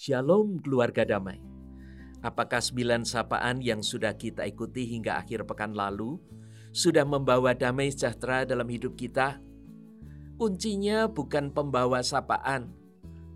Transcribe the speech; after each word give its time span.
Shalom 0.00 0.64
keluarga 0.64 1.04
damai. 1.04 1.36
Apakah 2.24 2.64
sembilan 2.64 3.04
sapaan 3.04 3.60
yang 3.60 3.84
sudah 3.84 4.16
kita 4.16 4.48
ikuti 4.48 4.88
hingga 4.88 5.20
akhir 5.20 5.44
pekan 5.44 5.76
lalu 5.76 6.16
sudah 6.72 7.04
membawa 7.04 7.52
damai 7.52 7.92
sejahtera 7.92 8.48
dalam 8.48 8.64
hidup 8.64 8.96
kita? 8.96 9.44
Kuncinya 10.40 11.04
bukan 11.04 11.52
pembawa 11.52 12.00
sapaan, 12.00 12.72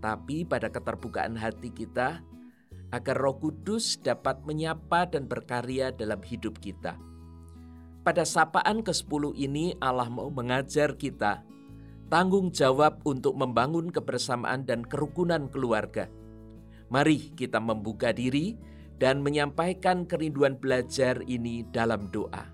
tapi 0.01 0.41
pada 0.41 0.73
keterbukaan 0.73 1.37
hati 1.37 1.69
kita 1.69 2.25
agar 2.89 3.13
Roh 3.13 3.37
Kudus 3.37 4.01
dapat 4.01 4.41
menyapa 4.41 5.05
dan 5.05 5.29
berkarya 5.29 5.93
dalam 5.93 6.25
hidup 6.25 6.57
kita. 6.57 6.97
Pada 8.01 8.25
sapaan 8.25 8.81
ke-10 8.81 9.37
ini 9.37 9.77
Allah 9.77 10.09
mau 10.09 10.33
mengajar 10.33 10.97
kita 10.97 11.45
tanggung 12.09 12.49
jawab 12.49 13.05
untuk 13.05 13.37
membangun 13.37 13.93
kebersamaan 13.93 14.65
dan 14.65 14.81
kerukunan 14.81 15.45
keluarga. 15.45 16.09
Mari 16.95 17.35
kita 17.35 17.59
membuka 17.59 18.15
diri 18.15 18.55
dan 18.95 19.19
menyampaikan 19.19 20.07
kerinduan 20.07 20.55
belajar 20.55 21.19
ini 21.27 21.67
dalam 21.67 22.07
doa. 22.07 22.47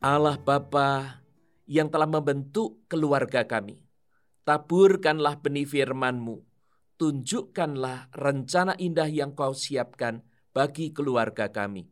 Allah 0.00 0.40
Bapa 0.40 1.20
yang 1.68 1.92
telah 1.92 2.08
membentuk 2.08 2.88
keluarga 2.88 3.44
kami, 3.44 3.84
taburkanlah 4.48 5.44
benih 5.44 5.68
firman-Mu, 5.68 6.40
tunjukkanlah 6.96 8.16
rencana 8.16 8.72
indah 8.80 9.12
yang 9.12 9.36
Kau 9.36 9.52
siapkan 9.52 10.24
bagi 10.56 10.96
keluarga 10.96 11.52
kami. 11.52 11.84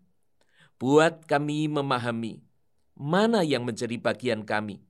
Buat 0.80 1.28
kami 1.28 1.68
memahami 1.68 2.40
mana 2.96 3.44
yang 3.44 3.68
menjadi 3.68 4.00
bagian 4.00 4.40
kami, 4.48 4.80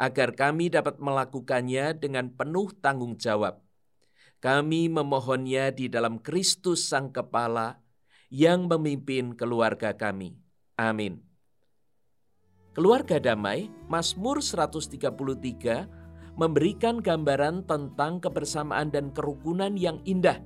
agar 0.00 0.32
kami 0.32 0.72
dapat 0.72 0.96
melakukannya 0.96 1.92
dengan 2.00 2.32
penuh 2.32 2.72
tanggung 2.80 3.20
jawab. 3.20 3.63
Kami 4.44 4.92
memohonnya 4.92 5.72
di 5.72 5.88
dalam 5.88 6.20
Kristus 6.20 6.84
Sang 6.84 7.08
Kepala 7.08 7.80
yang 8.28 8.68
memimpin 8.68 9.32
keluarga 9.32 9.96
kami. 9.96 10.36
Amin. 10.76 11.24
Keluarga 12.76 13.16
damai, 13.16 13.72
Mazmur 13.88 14.44
133 14.44 16.36
memberikan 16.36 17.00
gambaran 17.00 17.64
tentang 17.64 18.20
kebersamaan 18.20 18.92
dan 18.92 19.16
kerukunan 19.16 19.80
yang 19.80 20.04
indah. 20.04 20.44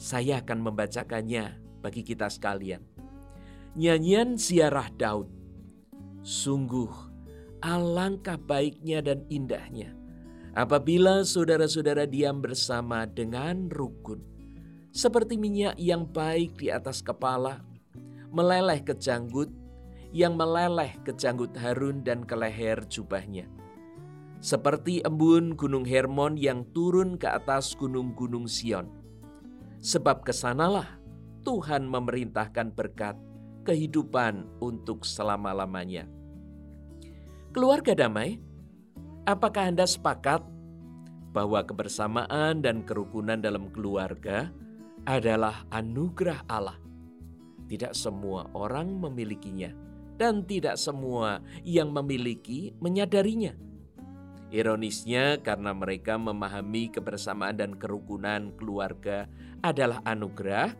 Saya 0.00 0.40
akan 0.40 0.72
membacakannya 0.72 1.60
bagi 1.84 2.00
kita 2.00 2.32
sekalian. 2.32 2.80
Nyanyian 3.76 4.40
ziarah 4.40 4.88
Daud 4.88 5.28
Sungguh, 6.24 6.88
alangkah 7.60 8.40
baiknya 8.40 9.04
dan 9.04 9.28
indahnya 9.28 10.00
apabila 10.52 11.24
saudara-saudara 11.24 12.04
diam 12.04 12.40
bersama 12.40 13.08
dengan 13.08 13.68
rukun, 13.72 14.20
seperti 14.92 15.40
minyak 15.40 15.76
yang 15.80 16.04
baik 16.04 16.60
di 16.60 16.68
atas 16.68 17.00
kepala, 17.00 17.64
meleleh 18.28 18.80
ke 18.84 18.92
janggut, 18.92 19.48
yang 20.12 20.36
meleleh 20.36 20.92
ke 21.00 21.16
janggut 21.16 21.56
Harun 21.56 22.04
dan 22.04 22.28
ke 22.28 22.36
leher 22.36 22.84
jubahnya. 22.84 23.48
Seperti 24.42 25.00
embun 25.06 25.56
gunung 25.56 25.88
Hermon 25.88 26.36
yang 26.36 26.68
turun 26.76 27.16
ke 27.16 27.30
atas 27.30 27.72
gunung-gunung 27.78 28.50
Sion. 28.50 28.90
Sebab 29.80 30.26
ke 30.26 30.34
sanalah 30.34 30.98
Tuhan 31.46 31.86
memerintahkan 31.86 32.74
berkat 32.74 33.14
kehidupan 33.62 34.46
untuk 34.58 35.06
selama-lamanya. 35.06 36.10
Keluarga 37.54 37.94
damai, 37.94 38.42
apakah 39.26 39.70
Anda 39.70 39.86
sepakat 39.86 40.42
bahwa 41.32 41.64
kebersamaan 41.64 42.60
dan 42.60 42.82
kerukunan 42.84 43.40
dalam 43.40 43.70
keluarga 43.70 44.50
adalah 45.06 45.66
anugerah 45.70 46.46
Allah? 46.50 46.78
Tidak 47.70 47.96
semua 47.96 48.50
orang 48.52 49.00
memilikinya, 49.00 49.72
dan 50.20 50.44
tidak 50.44 50.76
semua 50.76 51.40
yang 51.64 51.88
memiliki 51.94 52.76
menyadarinya. 52.82 53.56
Ironisnya, 54.52 55.40
karena 55.40 55.72
mereka 55.72 56.20
memahami 56.20 56.92
kebersamaan 56.92 57.56
dan 57.56 57.72
kerukunan 57.80 58.52
keluarga 58.60 59.24
adalah 59.64 60.04
anugerah, 60.04 60.76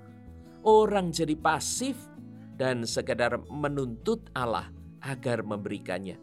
orang 0.60 1.08
jadi 1.08 1.32
pasif 1.40 1.96
dan 2.60 2.84
sekedar 2.84 3.40
menuntut 3.48 4.28
Allah 4.36 4.68
agar 5.00 5.40
memberikannya. 5.40 6.20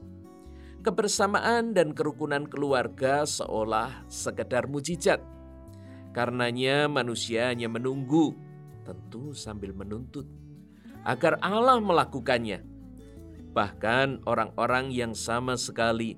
Kebersamaan 0.80 1.76
dan 1.76 1.92
kerukunan 1.92 2.48
keluarga 2.48 3.28
seolah 3.28 4.08
sekedar 4.08 4.72
mujizat. 4.72 5.20
Karenanya 6.16 6.88
manusia 6.88 7.52
hanya 7.52 7.68
menunggu, 7.68 8.32
tentu 8.88 9.36
sambil 9.36 9.76
menuntut, 9.76 10.24
agar 11.04 11.36
Allah 11.44 11.84
melakukannya. 11.84 12.64
Bahkan 13.52 14.24
orang-orang 14.24 14.96
yang 14.96 15.12
sama 15.12 15.60
sekali 15.60 16.16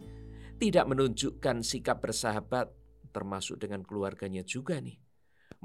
tidak 0.61 0.85
menunjukkan 0.93 1.65
sikap 1.65 2.05
bersahabat, 2.05 2.69
termasuk 3.09 3.57
dengan 3.57 3.81
keluarganya 3.81 4.45
juga 4.45 4.77
nih. 4.77 5.01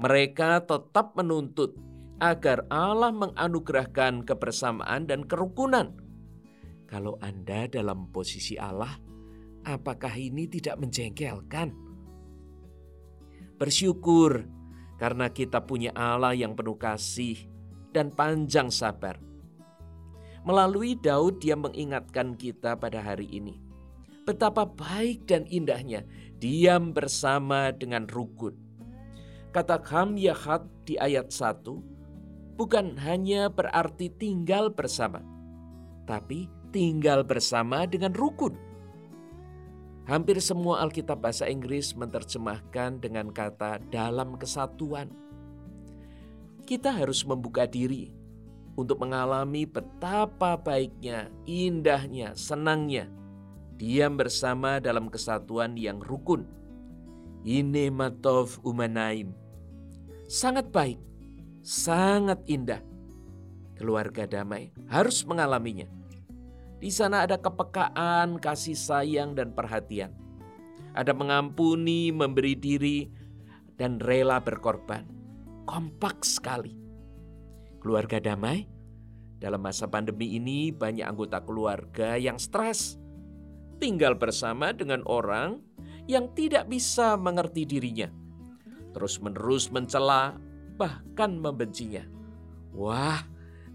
Mereka 0.01 0.65
tetap 0.65 1.13
menuntut 1.13 1.77
agar 2.17 2.65
Allah 2.73 3.13
menganugerahkan 3.13 4.25
kebersamaan 4.25 5.05
dan 5.05 5.21
kerukunan. 5.29 6.06
Kalau 6.87 7.19
Anda 7.19 7.67
dalam 7.67 8.07
posisi 8.15 8.55
Allah, 8.55 8.95
apakah 9.67 10.15
ini 10.15 10.47
tidak 10.47 10.79
menjengkelkan? 10.79 11.75
Bersyukur 13.59 14.47
karena 14.95 15.27
kita 15.27 15.67
punya 15.67 15.91
Allah 15.91 16.31
yang 16.31 16.55
penuh 16.55 16.79
kasih 16.79 17.35
dan 17.91 18.07
panjang 18.15 18.71
sabar. 18.71 19.19
Melalui 20.47 20.95
Daud 20.95 21.43
dia 21.43 21.59
mengingatkan 21.59 22.39
kita 22.39 22.79
pada 22.79 23.03
hari 23.03 23.27
ini. 23.35 23.59
Betapa 24.23 24.63
baik 24.63 25.27
dan 25.27 25.43
indahnya 25.51 26.07
diam 26.39 26.95
bersama 26.95 27.75
dengan 27.75 28.07
rukun. 28.07 28.55
Kata 29.51 29.83
Kham 29.83 30.15
Yahat 30.15 30.63
di 30.87 30.95
ayat 30.95 31.35
1 31.35 32.55
bukan 32.55 32.95
hanya 33.03 33.51
berarti 33.51 34.11
tinggal 34.11 34.71
bersama, 34.71 35.19
tapi 36.07 36.47
tinggal 36.77 37.25
bersama 37.25 37.89
dengan 37.89 38.13
rukun. 38.13 38.53
Hampir 40.05 40.37
semua 40.37 40.85
Alkitab 40.85 41.25
bahasa 41.25 41.49
Inggris 41.49 41.97
menerjemahkan 41.97 43.01
dengan 43.01 43.33
kata 43.33 43.81
"dalam 43.89 44.37
kesatuan". 44.37 45.09
Kita 46.69 46.93
harus 46.93 47.25
membuka 47.25 47.65
diri 47.65 48.13
untuk 48.77 49.01
mengalami 49.01 49.65
betapa 49.65 50.53
baiknya, 50.61 51.33
indahnya, 51.49 52.37
senangnya 52.37 53.09
diam 53.81 54.13
bersama 54.13 54.77
dalam 54.77 55.09
kesatuan 55.09 55.73
yang 55.73 55.97
rukun. 55.97 56.45
Ini 57.41 57.89
matov 57.89 58.61
umanaim. 58.61 59.33
Sangat 60.29 60.69
baik 60.69 61.07
sangat 61.67 62.39
indah. 62.47 62.79
Keluarga 63.75 64.23
damai 64.23 64.71
harus 64.87 65.27
mengalaminya. 65.27 65.96
Di 66.77 66.93
sana 66.93 67.25
ada 67.25 67.41
kepekaan, 67.41 68.37
kasih 68.37 68.77
sayang, 68.77 69.33
dan 69.33 69.49
perhatian. 69.53 70.13
Ada 70.93 71.13
mengampuni, 71.13 72.13
memberi 72.13 72.53
diri, 72.53 73.09
dan 73.77 73.97
rela 73.97 74.37
berkorban. 74.41 75.05
Kompak 75.65 76.21
sekali. 76.21 76.77
Keluarga 77.81 78.21
damai 78.21 78.65
dalam 79.37 79.61
masa 79.61 79.85
pandemi 79.85 80.37
ini 80.37 80.73
banyak 80.73 81.05
anggota 81.05 81.41
keluarga 81.45 82.17
yang 82.17 82.41
stres. 82.41 82.97
Tinggal 83.77 84.17
bersama 84.17 84.73
dengan 84.73 85.05
orang 85.05 85.61
yang 86.09 86.33
tidak 86.33 86.65
bisa 86.65 87.13
mengerti 87.17 87.65
dirinya. 87.69 88.09
Terus-menerus 88.97 89.69
mencela, 89.69 90.33
bahkan 90.77 91.37
membencinya. 91.37 92.01
Wah, 92.73 93.21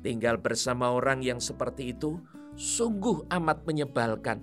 tinggal 0.03 0.43
bersama 0.43 0.91
orang 0.91 1.23
yang 1.23 1.39
seperti 1.39 1.95
itu 1.95 2.19
sungguh 2.57 3.29
amat 3.33 3.65
menyebalkan. 3.65 4.39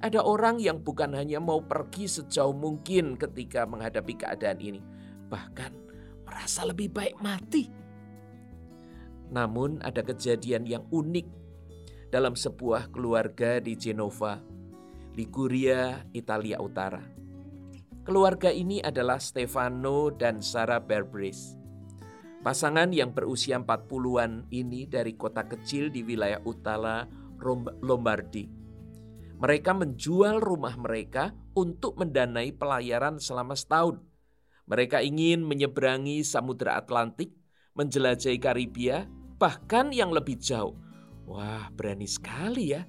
Ada 0.00 0.24
orang 0.24 0.56
yang 0.56 0.80
bukan 0.80 1.12
hanya 1.12 1.38
mau 1.44 1.60
pergi 1.60 2.08
sejauh 2.08 2.56
mungkin 2.56 3.20
ketika 3.20 3.68
menghadapi 3.68 4.16
keadaan 4.16 4.56
ini, 4.56 4.80
bahkan 5.28 5.76
merasa 6.24 6.64
lebih 6.64 6.88
baik 6.88 7.20
mati. 7.20 7.68
Namun, 9.30 9.78
ada 9.84 10.00
kejadian 10.00 10.64
yang 10.64 10.88
unik 10.88 11.28
dalam 12.10 12.34
sebuah 12.34 12.90
keluarga 12.90 13.60
di 13.60 13.76
Genova, 13.76 14.40
Liguria, 15.14 16.02
Italia 16.16 16.58
Utara. 16.58 17.04
Keluarga 18.00 18.48
ini 18.48 18.80
adalah 18.80 19.20
Stefano 19.20 20.08
dan 20.10 20.40
Sarah 20.40 20.80
Berbris. 20.80 21.59
Pasangan 22.40 22.88
yang 22.88 23.12
berusia 23.12 23.60
40-an 23.60 24.48
ini 24.48 24.88
dari 24.88 25.12
kota 25.12 25.44
kecil 25.44 25.92
di 25.92 26.00
wilayah 26.00 26.40
utara 26.48 27.04
Lombardi. 27.84 28.48
Mereka 29.36 29.76
menjual 29.76 30.40
rumah 30.40 30.72
mereka 30.80 31.36
untuk 31.52 32.00
mendanai 32.00 32.56
pelayaran 32.56 33.20
selama 33.20 33.52
setahun. 33.52 34.00
Mereka 34.64 35.04
ingin 35.04 35.44
menyeberangi 35.44 36.24
Samudra 36.24 36.80
Atlantik, 36.80 37.36
menjelajahi 37.76 38.40
Karibia, 38.40 39.04
bahkan 39.36 39.92
yang 39.92 40.08
lebih 40.08 40.40
jauh. 40.40 40.80
Wah, 41.28 41.68
berani 41.76 42.08
sekali 42.08 42.72
ya. 42.72 42.88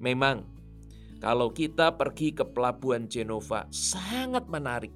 Memang, 0.00 0.48
kalau 1.20 1.52
kita 1.52 2.00
pergi 2.00 2.32
ke 2.32 2.48
pelabuhan 2.48 3.12
Genova, 3.12 3.68
sangat 3.68 4.48
menarik. 4.48 4.92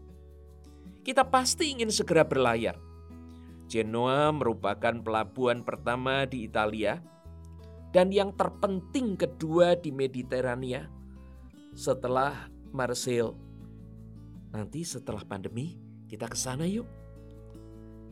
Kita 1.05 1.29
pasti 1.29 1.69
ingin 1.69 1.93
segera 1.93 2.25
berlayar. 2.25 2.92
Genoa 3.73 4.29
merupakan 4.37 4.93
pelabuhan 5.01 5.65
pertama 5.65 6.29
di 6.29 6.45
Italia 6.45 7.01
dan 7.89 8.13
yang 8.13 8.37
terpenting 8.37 9.17
kedua 9.17 9.81
di 9.81 9.89
Mediterania 9.89 10.93
setelah 11.73 12.53
Marseille 12.69 13.33
Nanti 14.53 14.85
setelah 14.85 15.25
pandemi 15.25 15.81
kita 16.05 16.29
ke 16.29 16.37
sana 16.37 16.69
yuk. 16.69 16.85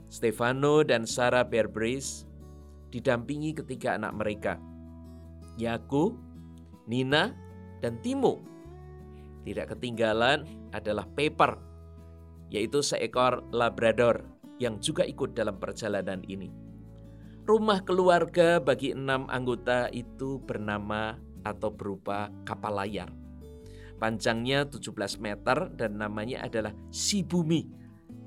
Stefano 0.09 0.81
dan 0.81 1.05
Sarah 1.05 1.45
Berbris 1.45 2.25
didampingi 2.89 3.53
ketiga 3.53 4.01
anak 4.01 4.17
mereka, 4.17 4.57
Yaku, 5.61 6.17
Nina, 6.89 7.37
dan 7.85 8.01
Timo. 8.01 8.41
Tidak 9.45 9.77
ketinggalan 9.77 10.49
adalah 10.73 11.05
Pepper, 11.13 11.61
yaitu 12.49 12.81
seekor 12.81 13.45
Labrador 13.53 14.40
yang 14.61 14.79
juga 14.79 15.03
ikut 15.09 15.33
dalam 15.33 15.57
perjalanan 15.57 16.21
ini. 16.29 16.53
Rumah 17.49 17.83
keluarga 17.83 18.61
bagi 18.61 18.93
enam 18.93 19.27
anggota 19.27 19.89
itu 19.91 20.39
bernama 20.45 21.17
atau 21.43 21.73
berupa 21.73 22.29
kapal 22.45 22.79
layar. 22.79 23.11
Panjangnya 23.97 24.69
17 24.69 25.19
meter 25.19 25.73
dan 25.75 25.99
namanya 25.99 26.45
adalah 26.47 26.77
Shibumi. 26.93 27.67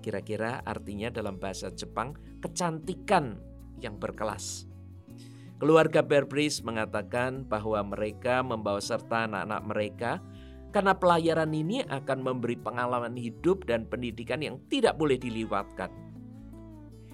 Kira-kira 0.03 0.59
artinya 0.65 1.07
dalam 1.13 1.39
bahasa 1.39 1.71
Jepang 1.71 2.17
kecantikan 2.43 3.39
yang 3.79 3.95
berkelas. 3.95 4.67
Keluarga 5.63 6.03
Berbris 6.03 6.59
mengatakan 6.59 7.47
bahwa 7.47 7.79
mereka 7.95 8.43
membawa 8.43 8.83
serta 8.83 9.31
anak-anak 9.31 9.61
mereka 9.63 10.11
karena 10.75 10.91
pelayaran 10.97 11.53
ini 11.55 11.85
akan 11.87 12.19
memberi 12.19 12.59
pengalaman 12.59 13.15
hidup 13.15 13.63
dan 13.63 13.87
pendidikan 13.87 14.43
yang 14.43 14.59
tidak 14.67 14.99
boleh 14.99 15.15
dilewatkan. 15.15 16.02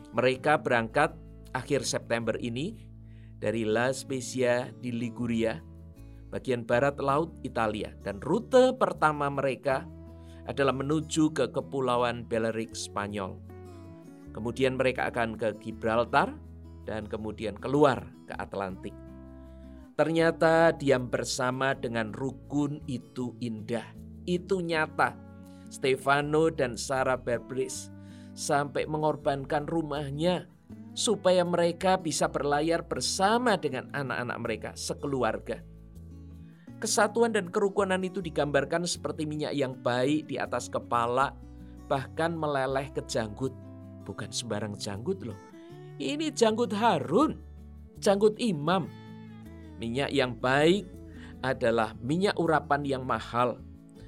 Mereka 0.09 0.65
berangkat 0.65 1.13
akhir 1.53 1.85
September 1.85 2.33
ini 2.41 2.73
dari 3.38 3.61
La 3.63 3.94
Spezia 3.94 4.73
di 4.81 4.89
Liguria 4.89 5.61
bagian 6.29 6.65
barat 6.65 6.97
laut 7.01 7.33
Italia 7.41 7.94
dan 8.06 8.21
rute 8.21 8.73
pertama 8.77 9.29
mereka 9.29 9.85
adalah 10.50 10.73
menuju 10.73 11.33
ke 11.33 11.53
kepulauan 11.53 12.25
Balearic 12.25 12.73
Spanyol. 12.73 13.38
Kemudian 14.33 14.77
mereka 14.77 15.09
akan 15.09 15.38
ke 15.38 15.57
Gibraltar 15.61 16.33
dan 16.89 17.06
kemudian 17.06 17.57
keluar 17.57 18.01
ke 18.25 18.33
Atlantik. 18.33 18.94
Ternyata 19.94 20.73
diam 20.73 21.11
bersama 21.11 21.77
dengan 21.77 22.09
rukun 22.15 22.81
itu 22.89 23.35
indah. 23.44 23.85
Itu 24.25 24.63
nyata. 24.63 25.17
Stefano 25.69 26.50
dan 26.50 26.73
Sarah 26.81 27.19
Berbris 27.19 27.94
sampai 28.33 28.85
mengorbankan 28.85 29.65
rumahnya 29.65 30.47
supaya 30.93 31.47
mereka 31.47 31.95
bisa 31.95 32.27
berlayar 32.27 32.83
bersama 32.83 33.55
dengan 33.55 33.87
anak-anak 33.95 34.37
mereka 34.43 34.69
sekeluarga. 34.75 35.63
Kesatuan 36.79 37.35
dan 37.35 37.51
kerukunan 37.51 37.99
itu 37.99 38.23
digambarkan 38.23 38.87
seperti 38.87 39.27
minyak 39.27 39.51
yang 39.51 39.75
baik 39.75 40.31
di 40.31 40.39
atas 40.39 40.71
kepala, 40.71 41.35
bahkan 41.91 42.31
meleleh 42.31 42.87
ke 42.95 43.03
janggut. 43.03 43.51
Bukan 44.07 44.31
sembarang 44.31 44.79
janggut 44.79 45.19
loh. 45.27 45.35
Ini 45.99 46.31
janggut 46.31 46.71
Harun, 46.71 47.35
janggut 47.99 48.39
imam. 48.39 48.87
Minyak 49.75 50.11
yang 50.15 50.39
baik 50.39 50.87
adalah 51.43 51.95
minyak 51.99 52.39
urapan 52.39 52.87
yang 52.87 53.03
mahal. 53.03 53.59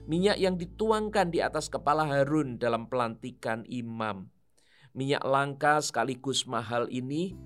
Minyak 0.10 0.38
yang 0.42 0.58
dituangkan 0.58 1.30
di 1.30 1.40
atas 1.44 1.70
kepala 1.70 2.08
Harun 2.10 2.58
dalam 2.58 2.90
pelantikan 2.90 3.66
imam. 3.70 4.30
Minyak 4.92 5.24
langka 5.24 5.80
sekaligus 5.80 6.44
mahal 6.50 6.90
ini 6.92 7.38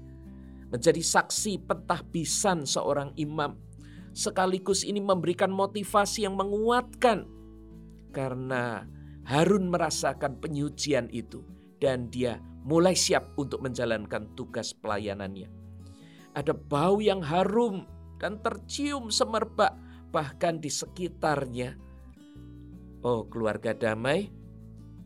menjadi 0.72 1.04
saksi 1.04 1.62
pentahbisan 1.68 2.66
seorang 2.66 3.13
imam 3.19 3.66
sekaligus 4.16 4.88
ini 4.88 5.04
memberikan 5.04 5.52
motivasi 5.52 6.24
yang 6.24 6.40
menguatkan 6.40 7.28
karena 8.16 8.88
Harun 9.28 9.68
merasakan 9.68 10.40
penyucian 10.40 11.12
itu 11.12 11.44
dan 11.84 12.07
dia 12.07 12.40
mulai 12.63 12.96
siap 12.96 13.36
untuk 13.36 13.60
menjalankan 13.60 14.31
tugas 14.40 14.72
pelayanannya. 14.72 15.52
Ada 16.31 16.56
bau 16.56 17.04
yang 17.04 17.19
harum 17.19 17.84
dan 18.18 18.40
tercium 18.40 19.12
semerbak 19.12 19.75
bahkan 20.16 20.63
di 20.63 20.72
sekitarnya. 20.72 21.75
Oh, 23.06 23.30
keluarga 23.30 23.78
damai, 23.78 24.34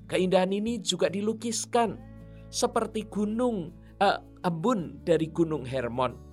keindahan 0.07 0.55
ini 0.55 0.79
juga 0.79 1.11
dilukiskan 1.11 1.99
seperti 2.47 3.03
gunung 3.11 3.75
uh, 3.99 4.23
embun 4.47 5.03
dari 5.03 5.27
Gunung 5.27 5.67
Hermon 5.67 6.29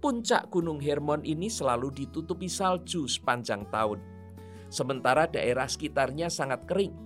Puncak 0.00 0.48
Gunung 0.48 0.80
Hermon 0.80 1.20
ini 1.28 1.52
selalu 1.52 1.92
ditutupi 1.92 2.48
salju 2.48 3.04
sepanjang 3.04 3.68
tahun. 3.68 4.00
Sementara 4.72 5.28
daerah 5.28 5.68
sekitarnya 5.68 6.32
sangat 6.32 6.64
kering. 6.64 6.96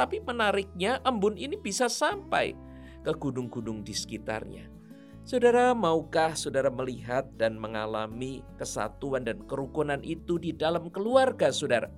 Tapi 0.00 0.24
menariknya 0.24 1.04
embun 1.04 1.36
ini 1.36 1.60
bisa 1.60 1.92
sampai 1.92 2.56
ke 3.04 3.12
gunung-gunung 3.12 3.84
di 3.84 3.92
sekitarnya. 3.92 4.64
Saudara, 5.28 5.76
maukah 5.76 6.32
saudara 6.32 6.72
melihat 6.72 7.28
dan 7.36 7.60
mengalami 7.60 8.40
kesatuan 8.56 9.28
dan 9.28 9.44
kerukunan 9.44 10.00
itu 10.00 10.40
di 10.40 10.56
dalam 10.56 10.88
keluarga 10.88 11.52
saudara? 11.52 11.92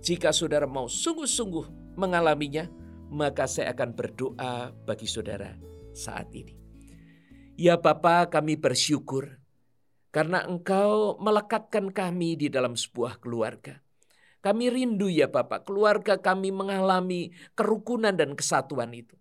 Jika 0.00 0.32
saudara 0.32 0.64
mau 0.64 0.88
sungguh-sungguh 0.88 1.96
mengalaminya, 2.00 2.64
maka 3.12 3.44
saya 3.44 3.76
akan 3.76 3.92
berdoa 3.92 4.72
bagi 4.88 5.04
saudara 5.04 5.52
saat 5.92 6.32
ini. 6.32 6.56
Ya 7.60 7.76
Bapa, 7.76 8.32
kami 8.32 8.56
bersyukur 8.56 9.36
karena 10.08 10.40
engkau 10.48 11.20
melekatkan 11.20 11.92
kami 11.92 12.40
di 12.40 12.48
dalam 12.48 12.80
sebuah 12.80 13.20
keluarga. 13.20 13.84
Kami 14.40 14.72
rindu 14.72 15.12
ya 15.12 15.28
Bapak, 15.28 15.68
keluarga 15.68 16.16
kami 16.16 16.48
mengalami 16.48 17.36
kerukunan 17.52 18.16
dan 18.16 18.32
kesatuan 18.32 18.96
itu. 18.96 19.20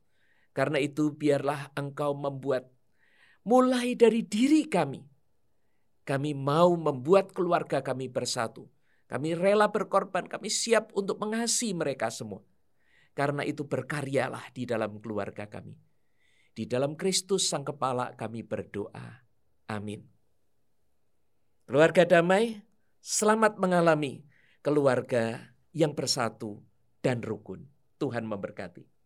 Karena 0.56 0.80
itu 0.80 1.12
biarlah 1.12 1.76
engkau 1.76 2.16
membuat 2.16 2.72
mulai 3.44 4.00
dari 4.00 4.24
diri 4.24 4.64
kami. 4.64 5.04
Kami 6.08 6.32
mau 6.32 6.72
membuat 6.80 7.36
keluarga 7.36 7.84
kami 7.84 8.08
bersatu. 8.08 8.66
Kami 9.10 9.34
rela 9.34 9.74
berkorban, 9.74 10.30
kami 10.30 10.54
siap 10.54 10.94
untuk 10.94 11.18
mengasihi 11.18 11.74
mereka 11.74 12.14
semua. 12.14 12.46
Karena 13.18 13.42
itu 13.42 13.66
berkaryalah 13.66 14.54
di 14.54 14.70
dalam 14.70 15.02
keluarga 15.02 15.50
kami. 15.50 15.74
Di 16.54 16.70
dalam 16.70 16.94
Kristus 16.94 17.50
Sang 17.50 17.66
Kepala 17.66 18.14
kami 18.14 18.46
berdoa. 18.46 19.26
Amin. 19.66 20.06
Keluarga 21.66 22.06
damai, 22.06 22.62
selamat 23.02 23.58
mengalami 23.58 24.30
keluarga 24.62 25.54
yang 25.74 25.98
bersatu 25.98 26.62
dan 27.02 27.26
rukun. 27.26 27.66
Tuhan 27.98 28.30
memberkati. 28.30 28.99